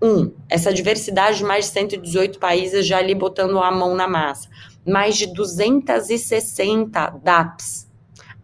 Um, 0.00 0.32
essa 0.48 0.72
diversidade 0.72 1.38
de 1.38 1.44
mais 1.44 1.66
de 1.66 1.72
118 1.72 2.38
países 2.38 2.86
já 2.86 2.98
ali 2.98 3.14
botando 3.14 3.58
a 3.58 3.70
mão 3.70 3.94
na 3.94 4.06
massa. 4.06 4.48
Mais 4.86 5.16
de 5.16 5.26
260 5.26 7.10
DApps 7.22 7.87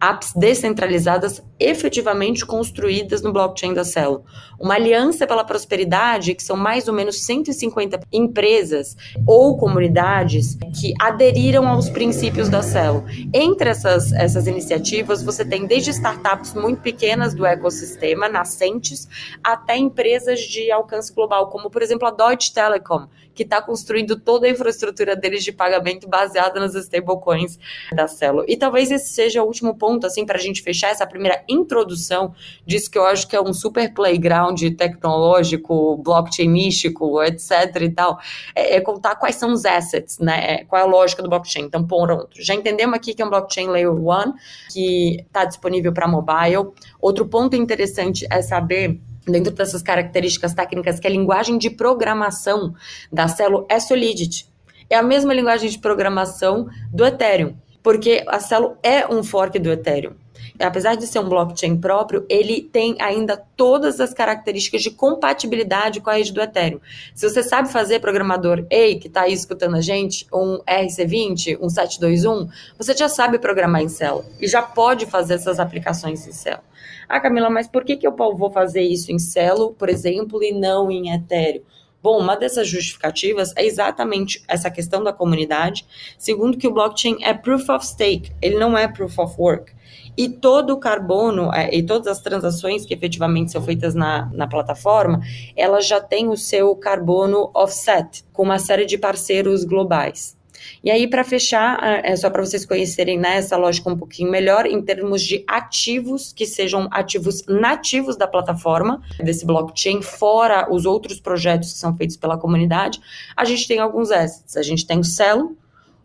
apps 0.01 0.33
descentralizadas 0.35 1.41
efetivamente 1.59 2.45
construídas 2.45 3.21
no 3.21 3.31
blockchain 3.31 3.73
da 3.73 3.83
Celo. 3.83 4.25
Uma 4.59 4.75
aliança 4.75 5.25
pela 5.25 5.43
prosperidade, 5.43 6.35
que 6.35 6.43
são 6.43 6.57
mais 6.57 6.87
ou 6.87 6.93
menos 6.93 7.23
150 7.23 8.01
empresas 8.11 8.95
ou 9.25 9.57
comunidades 9.57 10.55
que 10.79 10.93
aderiram 10.99 11.67
aos 11.67 11.89
princípios 11.89 12.49
da 12.49 12.61
Celo. 12.61 13.05
Entre 13.33 13.69
essas, 13.69 14.11
essas 14.13 14.47
iniciativas, 14.47 15.23
você 15.23 15.45
tem 15.45 15.65
desde 15.65 15.91
startups 15.91 16.53
muito 16.53 16.81
pequenas 16.81 17.33
do 17.33 17.45
ecossistema, 17.45 18.27
nascentes, 18.27 19.07
até 19.43 19.77
empresas 19.77 20.41
de 20.41 20.71
alcance 20.71 21.13
global, 21.13 21.49
como 21.49 21.69
por 21.69 21.81
exemplo 21.81 22.07
a 22.07 22.11
Deutsche 22.11 22.53
Telekom, 22.53 23.07
que 23.35 23.43
está 23.43 23.61
construindo 23.61 24.19
toda 24.19 24.47
a 24.47 24.49
infraestrutura 24.49 25.15
deles 25.15 25.43
de 25.43 25.51
pagamento 25.51 26.07
baseada 26.07 26.59
nas 26.59 26.73
stablecoins 26.73 27.59
da 27.93 28.07
Celo. 28.07 28.45
E 28.47 28.55
talvez 28.55 28.89
esse 28.89 29.13
seja 29.13 29.43
o 29.43 29.45
último 29.45 29.75
ponto, 29.75 30.07
assim, 30.07 30.25
para 30.25 30.37
a 30.37 30.41
gente 30.41 30.61
fechar 30.61 30.89
essa 30.89 31.05
primeira 31.05 31.43
introdução 31.47 32.33
disso 32.65 32.89
que 32.89 32.97
eu 32.97 33.05
acho 33.05 33.27
que 33.27 33.35
é 33.35 33.41
um 33.41 33.53
super 33.53 33.93
playground 33.93 34.61
tecnológico, 34.77 35.97
blockchain 35.97 36.49
místico, 36.49 37.21
etc 37.21 37.75
e 37.81 37.89
tal, 37.89 38.19
é, 38.55 38.77
é 38.77 38.81
contar 38.81 39.15
quais 39.17 39.35
são 39.35 39.51
os 39.51 39.65
assets, 39.65 40.19
né? 40.19 40.53
É, 40.53 40.63
qual 40.63 40.81
é 40.81 40.85
a 40.85 40.87
lógica 40.87 41.21
do 41.21 41.29
blockchain. 41.29 41.63
Então, 41.63 41.85
pronto. 41.85 42.29
Já 42.33 42.53
entendemos 42.53 42.95
aqui 42.95 43.13
que 43.13 43.21
é 43.21 43.25
um 43.25 43.29
blockchain 43.29 43.67
layer 43.67 43.91
1, 43.91 44.33
que 44.71 45.21
está 45.21 45.43
disponível 45.45 45.91
para 45.91 46.07
mobile. 46.07 46.71
Outro 47.01 47.25
ponto 47.27 47.55
interessante 47.55 48.25
é 48.31 48.41
saber 48.41 48.99
dentro 49.25 49.53
dessas 49.53 49.81
características 49.81 50.53
técnicas, 50.53 50.99
que 50.99 51.07
a 51.07 51.09
linguagem 51.09 51.57
de 51.57 51.69
programação 51.69 52.73
da 53.11 53.27
Celo 53.27 53.65
é 53.69 53.79
Solidity. 53.79 54.47
É 54.89 54.95
a 54.95 55.03
mesma 55.03 55.33
linguagem 55.33 55.69
de 55.69 55.79
programação 55.79 56.67
do 56.91 57.05
Ethereum, 57.05 57.55
porque 57.81 58.23
a 58.27 58.39
Celo 58.39 58.77
é 58.83 59.07
um 59.07 59.23
fork 59.23 59.57
do 59.59 59.71
Ethereum. 59.71 60.13
Apesar 60.59 60.95
de 60.95 61.05
ser 61.05 61.19
um 61.19 61.27
blockchain 61.27 61.77
próprio, 61.77 62.25
ele 62.29 62.61
tem 62.61 62.95
ainda 62.99 63.35
todas 63.57 63.99
as 63.99 64.13
características 64.13 64.81
de 64.81 64.91
compatibilidade 64.91 65.99
com 65.99 66.09
a 66.09 66.13
rede 66.13 66.31
do 66.31 66.41
Ethereum. 66.41 66.79
Se 67.13 67.29
você 67.29 67.43
sabe 67.43 67.71
fazer 67.71 67.99
programador 67.99 68.65
EI, 68.69 68.95
que 68.95 69.07
está 69.07 69.21
aí 69.21 69.33
escutando 69.33 69.75
a 69.75 69.81
gente, 69.81 70.25
um 70.33 70.59
RC20, 70.59 71.57
um 71.61 71.69
721, 71.69 72.49
você 72.77 72.93
já 72.95 73.09
sabe 73.09 73.37
programar 73.37 73.81
em 73.81 73.89
Celo 73.89 74.25
e 74.39 74.47
já 74.47 74.61
pode 74.61 75.05
fazer 75.05 75.35
essas 75.35 75.59
aplicações 75.59 76.25
em 76.27 76.31
Celo. 76.31 76.61
Ah, 77.07 77.19
Camila, 77.19 77.49
mas 77.49 77.67
por 77.67 77.83
que, 77.83 77.97
que 77.97 78.07
eu 78.07 78.15
vou 78.15 78.49
fazer 78.49 78.81
isso 78.81 79.11
em 79.11 79.19
Celo, 79.19 79.73
por 79.73 79.89
exemplo, 79.89 80.41
e 80.41 80.51
não 80.51 80.89
em 80.89 81.13
Ethereum? 81.13 81.61
Bom, 82.05 82.19
uma 82.19 82.35
dessas 82.35 82.67
justificativas 82.67 83.51
é 83.55 83.65
exatamente 83.65 84.43
essa 84.47 84.69
questão 84.69 85.03
da 85.03 85.11
comunidade. 85.11 85.87
Segundo, 86.19 86.55
que 86.55 86.67
o 86.67 86.71
blockchain 86.71 87.23
é 87.23 87.33
proof 87.33 87.67
of 87.67 87.83
stake, 87.83 88.31
ele 88.39 88.59
não 88.59 88.77
é 88.77 88.87
proof 88.87 89.17
of 89.17 89.33
work. 89.39 89.73
E 90.17 90.29
todo 90.29 90.71
o 90.71 90.77
carbono 90.77 91.53
é, 91.53 91.73
e 91.75 91.83
todas 91.83 92.07
as 92.07 92.21
transações 92.21 92.85
que 92.85 92.93
efetivamente 92.93 93.51
são 93.51 93.61
feitas 93.61 93.93
na, 93.93 94.29
na 94.33 94.47
plataforma, 94.47 95.19
elas 95.55 95.85
já 95.87 95.99
têm 95.99 96.29
o 96.29 96.37
seu 96.37 96.75
carbono 96.75 97.51
offset, 97.53 98.23
com 98.31 98.43
uma 98.43 98.59
série 98.59 98.85
de 98.85 98.97
parceiros 98.97 99.63
globais. 99.63 100.35
E 100.83 100.91
aí, 100.91 101.07
para 101.07 101.23
fechar, 101.23 101.79
é 102.03 102.15
só 102.15 102.29
para 102.29 102.43
vocês 102.43 102.65
conhecerem 102.65 103.17
né, 103.17 103.37
essa 103.37 103.57
lógica 103.57 103.89
um 103.89 103.97
pouquinho 103.97 104.29
melhor, 104.29 104.65
em 104.65 104.81
termos 104.81 105.21
de 105.21 105.43
ativos 105.47 106.31
que 106.33 106.45
sejam 106.45 106.87
ativos 106.91 107.43
nativos 107.47 108.15
da 108.15 108.27
plataforma, 108.27 109.01
desse 109.19 109.45
blockchain, 109.45 110.01
fora 110.01 110.71
os 110.71 110.85
outros 110.85 111.19
projetos 111.19 111.73
que 111.73 111.79
são 111.79 111.95
feitos 111.95 112.17
pela 112.17 112.37
comunidade, 112.37 112.99
a 113.35 113.45
gente 113.45 113.67
tem 113.67 113.79
alguns 113.79 114.11
assets. 114.11 114.57
A 114.57 114.61
gente 114.61 114.85
tem 114.85 114.99
o 114.99 115.03
Celo, 115.03 115.57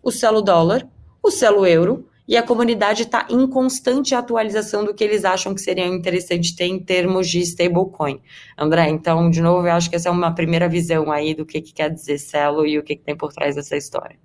o 0.02 0.10
Celo 0.10 0.42
Dólar, 0.42 0.86
o 1.22 1.30
Celo 1.30 1.66
Euro, 1.66 2.06
e 2.30 2.36
a 2.36 2.44
comunidade 2.44 3.02
está 3.02 3.26
em 3.28 3.44
constante 3.48 4.14
atualização 4.14 4.84
do 4.84 4.94
que 4.94 5.02
eles 5.02 5.24
acham 5.24 5.52
que 5.52 5.60
seria 5.60 5.84
interessante 5.84 6.54
ter 6.54 6.66
em 6.66 6.78
termos 6.78 7.28
de 7.28 7.40
stablecoin. 7.40 8.20
André, 8.56 8.88
então, 8.88 9.28
de 9.28 9.42
novo, 9.42 9.66
eu 9.66 9.72
acho 9.72 9.90
que 9.90 9.96
essa 9.96 10.10
é 10.10 10.12
uma 10.12 10.32
primeira 10.32 10.68
visão 10.68 11.10
aí 11.10 11.34
do 11.34 11.44
que, 11.44 11.60
que 11.60 11.72
quer 11.72 11.90
dizer 11.90 12.18
Celo 12.18 12.64
e 12.64 12.78
o 12.78 12.84
que, 12.84 12.94
que 12.94 13.02
tem 13.02 13.16
por 13.16 13.32
trás 13.32 13.56
dessa 13.56 13.76
história. 13.76 14.16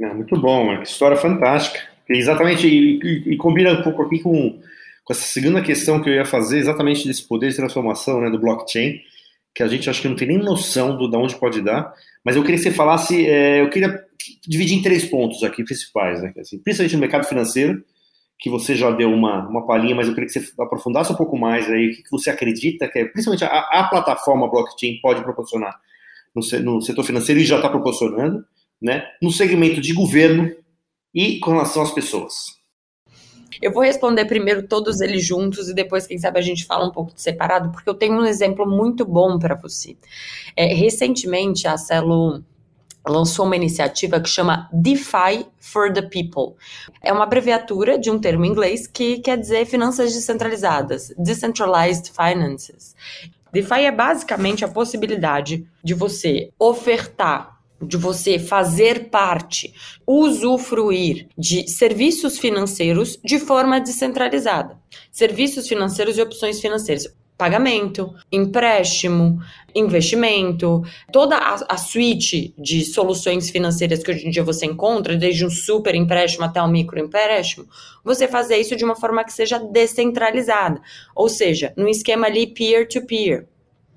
É, 0.00 0.14
muito 0.14 0.34
bom, 0.40 0.62
uma 0.62 0.82
história 0.82 1.14
fantástica. 1.14 1.78
exatamente, 2.08 2.66
e, 2.66 2.98
e, 3.02 3.34
e, 3.34 3.36
combina 3.36 3.72
um 3.72 3.82
pouco 3.82 4.00
aqui 4.00 4.20
com, 4.20 4.58
com 5.04 5.12
essa 5.12 5.20
segunda 5.20 5.60
questão 5.60 6.00
que 6.00 6.08
eu 6.08 6.14
ia 6.14 6.24
fazer, 6.24 6.56
exatamente 6.56 7.06
desse 7.06 7.28
poder 7.28 7.50
de 7.50 7.56
transformação 7.56 8.18
né, 8.22 8.30
do 8.30 8.40
blockchain, 8.40 8.98
que 9.54 9.62
a 9.62 9.68
gente 9.68 9.90
acho 9.90 10.00
que 10.00 10.08
não 10.08 10.16
tem 10.16 10.28
nem 10.28 10.38
noção 10.38 10.96
do, 10.96 11.06
de 11.06 11.18
onde 11.18 11.36
pode 11.36 11.60
dar. 11.60 11.92
Mas 12.24 12.34
eu 12.34 12.42
queria 12.42 12.56
que 12.56 12.62
você 12.62 12.70
falasse, 12.70 13.26
é, 13.28 13.60
eu 13.60 13.68
queria 13.68 14.01
dividir 14.46 14.78
em 14.78 14.82
três 14.82 15.04
pontos 15.04 15.42
aqui 15.42 15.64
principais, 15.64 16.22
né, 16.22 16.32
assim, 16.38 16.58
principalmente 16.58 16.94
no 16.94 17.00
mercado 17.00 17.26
financeiro, 17.26 17.82
que 18.38 18.50
você 18.50 18.74
já 18.74 18.90
deu 18.90 19.10
uma, 19.10 19.48
uma 19.48 19.66
palhinha, 19.66 19.94
mas 19.94 20.08
eu 20.08 20.14
queria 20.14 20.28
que 20.28 20.40
você 20.40 20.52
aprofundasse 20.60 21.12
um 21.12 21.16
pouco 21.16 21.38
mais 21.38 21.70
aí, 21.70 21.90
o 21.90 21.90
que 21.90 22.10
você 22.10 22.28
acredita 22.28 22.88
que 22.88 22.98
é, 22.98 23.04
principalmente 23.04 23.44
a, 23.44 23.48
a 23.48 23.84
plataforma 23.88 24.50
blockchain 24.50 25.00
pode 25.00 25.22
proporcionar 25.22 25.78
no, 26.34 26.60
no 26.60 26.82
setor 26.82 27.04
financeiro 27.04 27.40
e 27.40 27.44
já 27.44 27.56
está 27.56 27.68
proporcionando 27.68 28.44
né, 28.80 29.04
no 29.22 29.30
segmento 29.30 29.80
de 29.80 29.92
governo 29.92 30.50
e 31.14 31.38
com 31.38 31.52
relação 31.52 31.82
às 31.82 31.92
pessoas? 31.92 32.60
Eu 33.60 33.72
vou 33.72 33.82
responder 33.82 34.24
primeiro 34.24 34.66
todos 34.66 35.00
eles 35.00 35.24
juntos 35.24 35.68
e 35.68 35.74
depois, 35.74 36.06
quem 36.06 36.18
sabe, 36.18 36.38
a 36.38 36.42
gente 36.42 36.64
fala 36.64 36.88
um 36.88 36.90
pouco 36.90 37.14
de 37.14 37.22
separado, 37.22 37.70
porque 37.70 37.88
eu 37.88 37.94
tenho 37.94 38.14
um 38.14 38.24
exemplo 38.24 38.68
muito 38.68 39.04
bom 39.04 39.38
para 39.38 39.54
você. 39.54 39.96
É, 40.56 40.74
recentemente, 40.74 41.68
a 41.68 41.76
Celo 41.76 42.42
lançou 43.06 43.46
uma 43.46 43.56
iniciativa 43.56 44.20
que 44.20 44.28
chama 44.28 44.68
DeFi 44.72 45.46
for 45.58 45.92
the 45.92 46.02
People. 46.02 46.56
É 47.02 47.12
uma 47.12 47.24
abreviatura 47.24 47.98
de 47.98 48.10
um 48.10 48.18
termo 48.18 48.44
em 48.44 48.48
inglês 48.48 48.86
que 48.86 49.18
quer 49.18 49.38
dizer 49.38 49.66
finanças 49.66 50.12
descentralizadas, 50.12 51.12
Decentralized 51.18 52.10
Finances. 52.10 52.94
DeFi 53.52 53.84
é 53.84 53.92
basicamente 53.92 54.64
a 54.64 54.68
possibilidade 54.68 55.66
de 55.84 55.94
você 55.94 56.50
ofertar 56.58 57.52
de 57.82 57.96
você 57.96 58.38
fazer 58.38 59.10
parte, 59.10 59.74
usufruir 60.06 61.26
de 61.36 61.68
serviços 61.68 62.38
financeiros 62.38 63.18
de 63.24 63.38
forma 63.38 63.80
descentralizada. 63.80 64.78
Serviços 65.10 65.66
financeiros 65.66 66.16
e 66.16 66.22
opções 66.22 66.60
financeiras. 66.60 67.12
Pagamento, 67.42 68.14
empréstimo, 68.30 69.40
investimento, 69.74 70.80
toda 71.12 71.36
a, 71.36 71.54
a 71.70 71.76
suíte 71.76 72.54
de 72.56 72.84
soluções 72.84 73.50
financeiras 73.50 74.00
que 74.00 74.12
hoje 74.12 74.28
em 74.28 74.30
dia 74.30 74.44
você 74.44 74.64
encontra, 74.64 75.16
desde 75.16 75.44
um 75.44 75.50
super 75.50 75.92
empréstimo 75.92 76.44
até 76.44 76.62
um 76.62 76.68
micro 76.68 77.00
empréstimo, 77.00 77.66
você 78.04 78.28
fazer 78.28 78.58
isso 78.58 78.76
de 78.76 78.84
uma 78.84 78.94
forma 78.94 79.24
que 79.24 79.32
seja 79.32 79.58
descentralizada, 79.58 80.80
ou 81.16 81.28
seja, 81.28 81.74
num 81.76 81.88
esquema 81.88 82.28
ali 82.28 82.46
peer-to-peer. 82.46 83.40
-peer. 83.40 83.51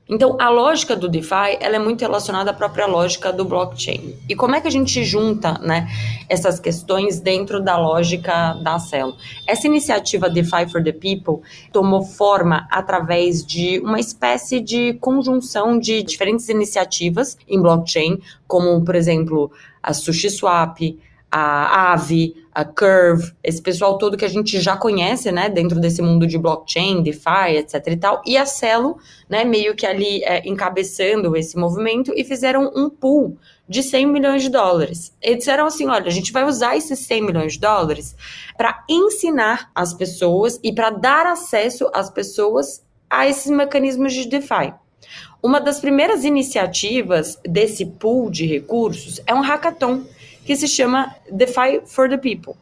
Então, 0.07 0.37
a 0.39 0.49
lógica 0.49 0.95
do 0.95 1.09
DeFi 1.09 1.57
ela 1.59 1.77
é 1.77 1.79
muito 1.79 2.01
relacionada 2.01 2.51
à 2.51 2.53
própria 2.53 2.85
lógica 2.85 3.33
do 3.33 3.43
blockchain. 3.43 4.15
E 4.29 4.35
como 4.35 4.55
é 4.55 4.61
que 4.61 4.67
a 4.67 4.71
gente 4.71 5.03
junta 5.03 5.57
né, 5.59 5.87
essas 6.29 6.59
questões 6.59 7.19
dentro 7.19 7.59
da 7.59 7.75
lógica 7.75 8.53
da 8.63 8.77
Celo? 8.77 9.15
Essa 9.47 9.65
iniciativa 9.65 10.29
DeFi 10.29 10.69
for 10.71 10.83
the 10.83 10.91
People 10.91 11.41
tomou 11.71 12.03
forma 12.03 12.67
através 12.69 13.43
de 13.43 13.79
uma 13.79 13.99
espécie 13.99 14.59
de 14.59 14.93
conjunção 15.01 15.79
de 15.79 16.03
diferentes 16.03 16.49
iniciativas 16.49 17.35
em 17.47 17.59
blockchain, 17.59 18.19
como, 18.47 18.85
por 18.85 18.93
exemplo, 18.93 19.51
a 19.81 19.91
SushiSwap, 19.91 20.99
a 21.37 21.91
Aave, 21.91 22.33
a 22.53 22.63
Curve, 22.63 23.33
esse 23.43 23.61
pessoal 23.61 23.97
todo 23.97 24.15
que 24.15 24.23
a 24.23 24.29
gente 24.29 24.57
já 24.61 24.77
conhece, 24.77 25.33
né, 25.33 25.49
dentro 25.49 25.81
desse 25.81 26.01
mundo 26.01 26.25
de 26.25 26.37
blockchain, 26.37 27.03
DeFi, 27.03 27.57
etc 27.57 27.87
e 27.87 27.97
tal, 27.97 28.21
e 28.25 28.37
a 28.37 28.45
Celo, 28.45 28.97
né, 29.29 29.43
meio 29.43 29.75
que 29.75 29.85
ali 29.85 30.23
é, 30.23 30.47
encabeçando 30.47 31.35
esse 31.35 31.57
movimento 31.57 32.13
e 32.15 32.23
fizeram 32.23 32.71
um 32.73 32.89
pool 32.89 33.37
de 33.67 33.83
100 33.83 34.05
milhões 34.05 34.43
de 34.43 34.49
dólares. 34.49 35.13
E 35.21 35.35
disseram 35.35 35.65
assim, 35.65 35.87
olha, 35.87 36.07
a 36.07 36.11
gente 36.11 36.31
vai 36.31 36.45
usar 36.45 36.77
esses 36.77 36.99
100 36.99 37.21
milhões 37.21 37.53
de 37.53 37.59
dólares 37.59 38.15
para 38.55 38.85
ensinar 38.89 39.69
as 39.75 39.93
pessoas 39.93 40.57
e 40.63 40.71
para 40.71 40.89
dar 40.89 41.25
acesso 41.25 41.89
às 41.93 42.09
pessoas 42.09 42.81
a 43.09 43.27
esses 43.27 43.51
mecanismos 43.51 44.13
de 44.13 44.29
DeFi. 44.29 44.73
Uma 45.43 45.59
das 45.59 45.81
primeiras 45.81 46.23
iniciativas 46.23 47.37
desse 47.45 47.85
pool 47.85 48.31
de 48.31 48.45
recursos 48.45 49.21
é 49.27 49.33
um 49.33 49.41
hackathon 49.41 50.03
que 50.45 50.55
se 50.55 50.67
chama 50.67 51.13
DeFi 51.29 51.81
for 51.85 52.07
the 52.07 52.17
People 52.17 52.53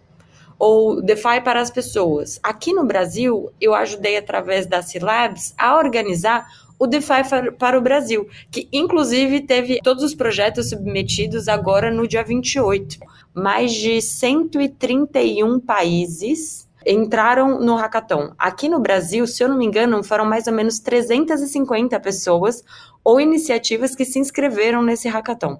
ou 0.57 1.01
DeFi 1.01 1.41
para 1.43 1.59
as 1.59 1.69
pessoas. 1.69 2.39
Aqui 2.41 2.73
no 2.73 2.85
Brasil, 2.85 3.51
eu 3.59 3.75
ajudei 3.75 4.17
através 4.17 4.65
da 4.65 4.81
C-Labs 4.81 5.53
a 5.57 5.77
organizar 5.77 6.47
o 6.79 6.87
DeFi 6.87 7.51
para 7.57 7.77
o 7.77 7.81
Brasil, 7.81 8.27
que 8.49 8.67
inclusive 8.71 9.41
teve 9.41 9.79
todos 9.83 10.03
os 10.03 10.15
projetos 10.15 10.69
submetidos 10.69 11.47
agora 11.47 11.91
no 11.91 12.07
dia 12.07 12.23
28. 12.23 12.97
Mais 13.33 13.73
de 13.73 14.01
131 14.01 15.59
países 15.59 16.67
entraram 16.85 17.59
no 17.59 17.75
hackathon. 17.75 18.33
Aqui 18.37 18.67
no 18.67 18.79
Brasil, 18.79 19.25
se 19.25 19.43
eu 19.43 19.49
não 19.49 19.57
me 19.57 19.65
engano, 19.65 20.03
foram 20.03 20.25
mais 20.25 20.47
ou 20.47 20.53
menos 20.53 20.79
350 20.79 21.99
pessoas 21.99 22.63
ou 23.03 23.19
iniciativas 23.19 23.95
que 23.95 24.05
se 24.05 24.19
inscreveram 24.19 24.81
nesse 24.81 25.07
hackathon. 25.09 25.59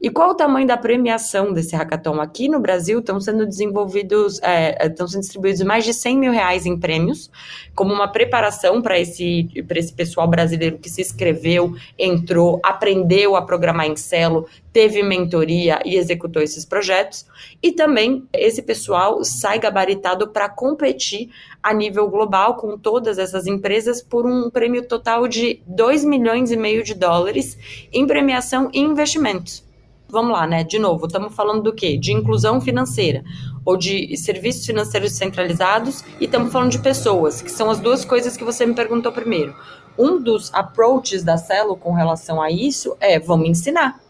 E 0.00 0.10
qual 0.10 0.30
o 0.30 0.34
tamanho 0.34 0.66
da 0.66 0.76
premiação 0.76 1.52
desse 1.52 1.74
hackathon? 1.74 2.20
Aqui 2.20 2.48
no 2.48 2.60
Brasil 2.60 2.98
estão 2.98 3.20
sendo 3.20 3.46
desenvolvidos, 3.46 4.40
é, 4.42 4.86
estão 4.86 5.08
sendo 5.08 5.22
distribuídos 5.22 5.62
mais 5.62 5.84
de 5.84 5.94
100 5.94 6.18
mil 6.18 6.32
reais 6.32 6.66
em 6.66 6.78
prêmios, 6.78 7.30
como 7.74 7.92
uma 7.92 8.08
preparação 8.08 8.82
para 8.82 8.98
esse, 8.98 9.48
esse 9.54 9.92
pessoal 9.92 10.28
brasileiro 10.28 10.78
que 10.78 10.90
se 10.90 11.00
inscreveu, 11.00 11.74
entrou, 11.98 12.60
aprendeu 12.62 13.36
a 13.36 13.42
programar 13.42 13.86
em 13.86 13.96
Celo, 13.96 14.46
teve 14.72 15.02
mentoria 15.02 15.80
e 15.84 15.96
executou 15.96 16.42
esses 16.42 16.64
projetos. 16.64 17.26
E 17.62 17.72
também 17.72 18.26
esse 18.32 18.62
pessoal 18.62 19.22
sai 19.24 19.58
gabaritado 19.58 20.28
para 20.28 20.48
competir 20.48 21.30
a 21.62 21.72
nível 21.72 22.08
global 22.08 22.56
com 22.56 22.76
todas 22.76 23.18
essas 23.18 23.46
empresas 23.46 24.02
por 24.02 24.26
um 24.26 24.50
prêmio 24.50 24.86
total 24.86 25.28
de 25.28 25.62
2 25.66 26.04
milhões 26.04 26.50
e 26.50 26.56
meio 26.56 26.81
de 26.82 26.94
dólares 26.94 27.58
em 27.92 28.06
premiação 28.06 28.70
e 28.72 28.80
investimentos. 28.80 29.64
Vamos 30.08 30.32
lá, 30.32 30.46
né? 30.46 30.62
De 30.62 30.78
novo, 30.78 31.06
estamos 31.06 31.34
falando 31.34 31.62
do 31.62 31.72
quê? 31.72 31.96
De 31.96 32.12
inclusão 32.12 32.60
financeira 32.60 33.24
ou 33.64 33.76
de 33.76 34.14
serviços 34.16 34.66
financeiros 34.66 35.12
centralizados 35.12 36.04
e 36.20 36.26
estamos 36.26 36.52
falando 36.52 36.70
de 36.70 36.80
pessoas, 36.80 37.40
que 37.40 37.50
são 37.50 37.70
as 37.70 37.80
duas 37.80 38.04
coisas 38.04 38.36
que 38.36 38.44
você 38.44 38.66
me 38.66 38.74
perguntou 38.74 39.10
primeiro. 39.10 39.54
Um 39.98 40.20
dos 40.20 40.52
approaches 40.52 41.22
da 41.22 41.36
Celo 41.36 41.76
com 41.76 41.92
relação 41.92 42.42
a 42.42 42.50
isso 42.50 42.96
é 43.00 43.18
vamos 43.18 43.48
ensinar. 43.48 44.00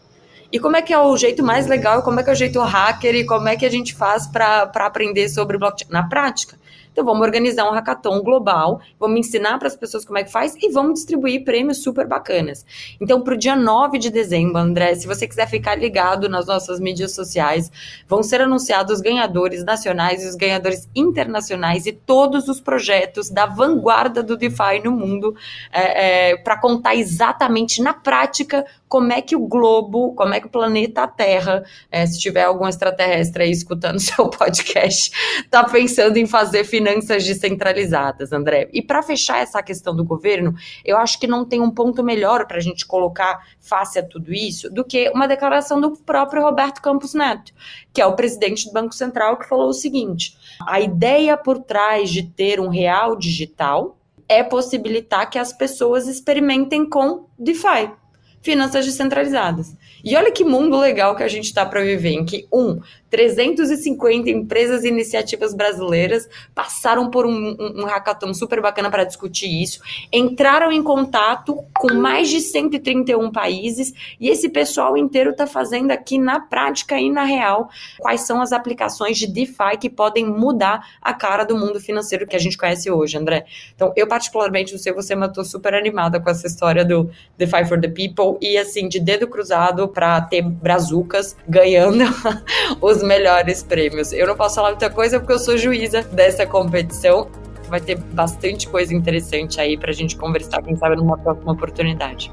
E 0.50 0.59
como 0.59 0.76
é 0.76 0.83
que 0.83 0.93
é 0.93 0.99
o 0.99 1.17
jeito 1.17 1.43
mais 1.43 1.67
legal, 1.67 2.02
como 2.02 2.21
é 2.21 2.23
que 2.23 2.31
é 2.31 2.33
o 2.33 2.37
jeito 2.37 2.61
hacker 2.61 3.14
e 3.14 3.25
como 3.25 3.49
é 3.49 3.57
que 3.57 3.64
a 3.64 3.71
gente 3.71 3.95
faz 3.95 4.26
para 4.26 4.71
aprender 4.75 5.29
sobre 5.29 5.57
blockchain? 5.57 5.91
Na 5.91 6.09
prática, 6.09 6.59
então, 6.93 7.05
vamos 7.05 7.23
organizar 7.23 7.69
um 7.69 7.73
hackathon 7.73 8.23
global, 8.23 8.81
vamos 9.01 9.21
ensinar 9.21 9.59
para 9.59 9.69
as 9.69 9.75
pessoas 9.75 10.05
como 10.05 10.19
é 10.19 10.25
que 10.25 10.31
faz 10.31 10.55
e 10.61 10.71
vamos 10.71 10.95
distribuir 10.95 11.43
prêmios 11.43 11.83
super 11.83 12.07
bacanas. 12.07 12.65
Então, 13.01 13.23
para 13.23 13.35
o 13.35 13.37
dia 13.37 13.57
9 13.57 13.99
de 13.99 14.11
dezembro, 14.11 14.59
André, 14.59 14.95
se 14.95 15.07
você 15.07 15.27
quiser 15.27 15.49
ficar 15.49 15.75
ligado 15.75 16.29
nas 16.29 16.47
nossas 16.47 16.79
mídias 16.79 17.15
sociais, 17.15 17.73
vão 18.07 18.23
ser 18.23 18.43
anunciados 18.43 18.97
os 18.97 19.01
ganhadores 19.01 19.65
nacionais 19.65 20.23
e 20.23 20.29
os 20.29 20.35
ganhadores 20.35 20.89
internacionais 20.95 21.87
e 21.87 21.93
todos 21.93 22.49
os 22.49 22.61
projetos 22.61 23.31
da 23.31 23.47
vanguarda 23.47 24.23
do 24.23 24.37
DeFi 24.37 24.81
no 24.85 24.93
mundo 24.93 25.35
é, 25.73 26.33
é, 26.33 26.37
para 26.37 26.59
contar 26.59 26.95
exatamente 26.95 27.81
na 27.81 27.95
prática 27.95 28.65
como 28.93 29.11
é 29.11 29.23
que 29.23 29.35
o 29.35 29.47
globo, 29.47 30.13
como 30.15 30.35
é 30.35 30.41
que 30.41 30.47
o 30.47 30.51
planeta 30.51 31.09
Terra, 31.09 31.65
é, 31.91 32.05
se 32.05 32.21
tiver 32.21 32.45
algum 32.45 32.69
extraterrestre 32.69 33.45
aí 33.45 33.51
escutando 33.51 33.99
seu 34.01 34.29
podcast, 34.29 35.11
está 35.39 35.65
pensando 35.65 36.19
em 36.19 36.27
fazer 36.27 36.65
finanças 36.83 37.25
descentralizadas, 37.25 38.33
André. 38.33 38.69
E 38.73 38.83
para 38.83 39.03
fechar 39.03 39.39
essa 39.39 39.62
questão 39.62 39.95
do 39.95 40.05
governo, 40.05 40.55
eu 40.85 40.97
acho 40.97 41.19
que 41.19 41.29
não 41.29 41.45
tem 41.45 41.61
um 41.61 41.71
ponto 41.71 42.03
melhor 42.03 42.47
para 42.47 42.57
a 42.57 42.61
gente 42.61 42.85
colocar 42.85 43.47
face 43.61 44.01
a 44.01 44.03
tudo 44.03 44.33
isso 44.33 44.69
do 44.69 44.85
que 44.85 45.09
uma 45.11 45.29
declaração 45.29 45.81
do 45.81 45.93
próprio 45.93 46.43
Roberto 46.43 46.83
Campos 46.83 47.15
Neto, 47.15 47.53
que 47.93 48.03
é 48.03 48.07
o 48.07 48.17
presidente 48.17 48.67
do 48.67 48.73
Banco 48.73 48.95
Central, 48.95 49.39
que 49.39 49.49
falou 49.49 49.69
o 49.69 49.73
seguinte: 49.75 50.37
a 50.67 50.81
ideia 50.81 51.37
por 51.37 51.61
trás 51.61 52.11
de 52.11 52.25
ter 52.25 52.59
um 52.59 52.69
real 52.69 53.17
digital 53.17 53.97
é 54.29 54.43
possibilitar 54.43 55.31
que 55.31 55.39
as 55.39 55.53
pessoas 55.53 56.09
experimentem 56.09 56.89
com 56.89 57.27
DeFi 57.39 58.01
finanças 58.43 58.85
descentralizadas. 58.85 59.77
E 60.05 60.17
olha 60.17 60.33
que 60.33 60.45
mundo 60.45 60.79
legal 60.79 61.15
que 61.15 61.23
a 61.23 61.29
gente 61.29 61.45
está 61.45 61.65
para 61.65 61.81
viver, 61.81 62.11
em 62.11 62.25
que, 62.25 62.47
um, 62.53 62.81
350 63.13 64.31
empresas 64.31 64.85
e 64.85 64.89
iniciativas 64.89 65.53
brasileiras 65.53 66.27
passaram 66.55 67.11
por 67.11 67.27
um, 67.27 67.31
um, 67.31 67.83
um 67.83 67.85
hackathon 67.85 68.33
super 68.33 68.63
bacana 68.63 68.91
para 68.91 69.05
discutir 69.05 69.63
isso, 69.63 69.81
entraram 70.11 70.73
em 70.73 70.83
contato 70.83 71.63
com 71.79 71.93
mais 71.93 72.31
de 72.31 72.41
131 72.41 73.31
países 73.31 73.93
e 74.19 74.31
esse 74.31 74.49
pessoal 74.49 74.97
inteiro 74.97 75.33
está 75.33 75.47
fazendo 75.47 75.91
aqui 75.91 76.17
na 76.17 76.41
prática 76.41 76.99
e 76.99 77.11
na 77.11 77.25
real 77.25 77.69
quais 77.99 78.23
são 78.23 78.41
as 78.41 78.51
aplicações 78.51 79.19
de 79.19 79.27
DeFi 79.27 79.77
que 79.79 79.91
podem 79.91 80.25
mudar 80.25 80.97
a 81.03 81.13
cara 81.13 81.45
do 81.45 81.57
mundo 81.57 81.79
financeiro 81.79 82.27
que 82.27 82.35
a 82.35 82.39
gente 82.39 82.57
conhece 82.57 82.91
hoje, 82.91 83.19
André. 83.19 83.45
Então, 83.75 83.93
eu 83.95 84.09
particularmente, 84.09 84.73
não 84.73 84.79
sei 84.79 84.91
você, 84.91 85.15
mas 85.15 85.29
estou 85.29 85.45
super 85.45 85.75
animada 85.75 86.19
com 86.19 86.31
essa 86.31 86.47
história 86.47 86.83
do 86.83 87.11
DeFi 87.37 87.67
for 87.67 87.79
the 87.79 87.89
People 87.89 88.32
e 88.41 88.57
assim, 88.57 88.89
de 88.89 89.01
dedo 89.01 89.27
cruzado 89.27 89.89
para 89.89 90.21
ter 90.21 90.43
brazucas 90.43 91.37
ganhando 91.49 92.05
os 92.81 93.03
melhores 93.03 93.62
prêmios. 93.62 94.12
Eu 94.12 94.27
não 94.27 94.37
posso 94.37 94.57
falar 94.57 94.71
muita 94.71 94.91
coisa 94.91 95.19
porque 95.19 95.33
eu 95.33 95.39
sou 95.39 95.57
juíza 95.57 96.03
dessa 96.03 96.47
competição. 96.47 97.29
Vai 97.69 97.81
ter 97.81 97.97
bastante 97.97 98.69
coisa 98.69 98.95
interessante 98.95 99.61
aí 99.61 99.79
para 99.79 99.91
a 99.91 99.95
gente 99.95 100.17
conversar, 100.17 100.62
quem 100.62 100.77
sabe, 100.77 100.97
numa 100.97 101.17
próxima 101.17 101.53
oportunidade. 101.53 102.33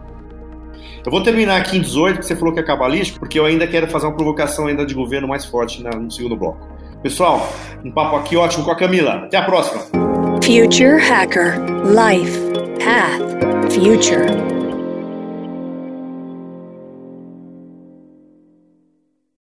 Eu 1.06 1.12
vou 1.12 1.24
terminar 1.24 1.62
aqui 1.62 1.78
em 1.78 1.82
18, 1.82 2.20
que 2.20 2.26
você 2.26 2.36
falou 2.36 2.54
que 2.54 2.60
é 2.60 2.64
cabalístico, 2.64 3.20
porque 3.20 3.40
eu 3.40 3.46
ainda 3.46 3.66
quero 3.66 3.88
fazer 3.88 4.06
uma 4.06 4.16
provocação 4.16 4.68
ainda 4.68 4.86
de 4.86 4.94
governo 4.94 5.28
mais 5.28 5.46
forte 5.46 5.82
no 5.82 6.12
segundo 6.12 6.36
bloco. 6.36 6.68
Pessoal, 7.02 7.48
um 7.84 7.92
papo 7.92 8.18
aqui 8.18 8.36
ótimo 8.36 8.66
com 8.66 8.72
a 8.72 8.76
Camila. 8.76 9.24
Até 9.26 9.38
a 9.38 9.44
próxima. 9.44 9.82
Future 10.44 11.00
Hacker 11.00 11.56
Life 11.86 12.38
Path 12.84 13.74
Future 13.74 14.59